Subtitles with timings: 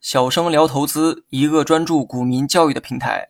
[0.00, 3.28] 小生聊投资，一个专注股民教育的平台。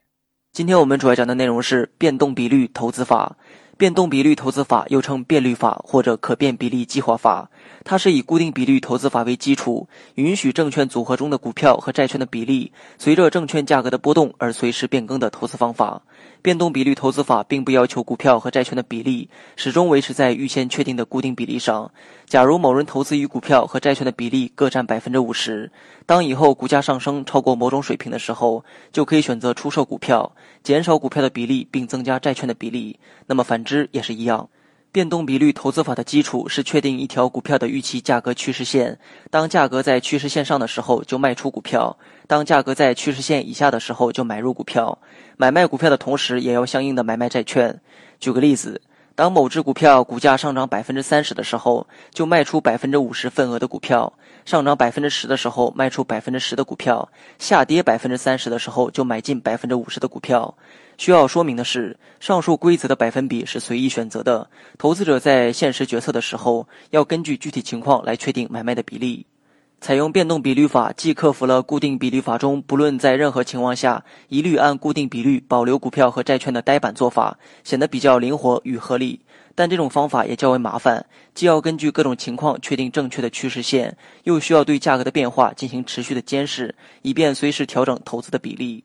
[0.52, 3.36] 今天我们主要讲的内容是变动比率投资法。
[3.80, 7.48] 变动比率投资法又称变率法或者可变比例计划法，
[7.82, 16.02] 它是以固定比率投资法为基础，允许证券组合中的股票和债券的比例随着证券价格的波动而随时变更的投资方法。
[16.42, 21.90] 变动比率投资法并不要求股票和债券的比例始终维持在预先确定的固定比例上。
[22.26, 25.70] 假如某人投资于股票和债券的比例各占百分之五十，
[26.04, 30.30] 当以后股价上升超过某种水平的时候，就可以选择出售股票，
[30.62, 32.98] 减少股票的比例，并增加债券的比例。
[33.26, 34.48] 那么反之也是一样。
[34.92, 38.98] 变动比率投资法的基础是确定一条股票的预期价格趋势线，
[39.30, 44.98] 当价格在趋势线上的时候就卖出股票，当价格在趋势线以下的时候就买入股票。
[45.36, 47.80] 买卖股票的同时也要相应的买卖债券。
[48.18, 48.80] 举个例子。
[49.16, 54.10] 当某只股票股价上涨百分之三十的时候，就卖出百分之五十份额的股票；
[54.46, 57.06] 上涨百分之十的时候，卖出百分之十的股票；
[57.38, 60.56] 下跌百分之三十的时候，就买进百分之五十的股票。
[61.00, 69.24] 需要说明的是，上述规则的百分比是随意选择的，投资者在现实决策的时候，要根据具体情况来确定买卖的比例。
[69.80, 79.20] 采用变动比率法，既克服了固定比率法中不论在任何情况下一律按固定比率保留股票和债券的呆板做法，显得比较灵活与合理。
[79.54, 88.84] 但这种方法也较为麻烦，既要根据各种情况确定正确的趋势线，又需要对价格的变化进行持续的监视，以便随时调整投资的比例。